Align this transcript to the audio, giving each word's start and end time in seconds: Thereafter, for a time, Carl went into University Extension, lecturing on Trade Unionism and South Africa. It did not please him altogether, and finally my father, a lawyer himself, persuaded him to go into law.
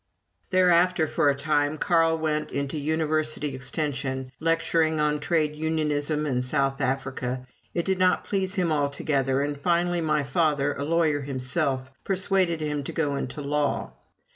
Thereafter, 0.49 1.05
for 1.05 1.29
a 1.29 1.35
time, 1.35 1.77
Carl 1.77 2.17
went 2.17 2.49
into 2.49 2.75
University 2.79 3.53
Extension, 3.53 4.31
lecturing 4.39 4.99
on 4.99 5.19
Trade 5.19 5.55
Unionism 5.55 6.25
and 6.25 6.43
South 6.43 6.81
Africa. 6.81 7.45
It 7.75 7.85
did 7.85 7.99
not 7.99 8.23
please 8.23 8.55
him 8.55 8.71
altogether, 8.71 9.43
and 9.43 9.61
finally 9.61 10.01
my 10.01 10.23
father, 10.23 10.73
a 10.73 10.83
lawyer 10.83 11.21
himself, 11.21 11.91
persuaded 12.03 12.61
him 12.61 12.83
to 12.85 12.91
go 12.91 13.15
into 13.15 13.41
law. 13.43 13.91